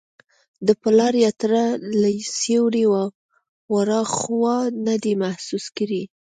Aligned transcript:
د 0.67 0.69
پلار 0.81 1.13
یا 1.25 1.31
تره 1.41 1.63
له 2.01 2.09
سیوري 2.39 2.85
وراخوا 3.73 4.57
نه 4.87 4.95
دی 5.03 5.13
محسوس 5.23 5.65
کړی. 5.77 6.03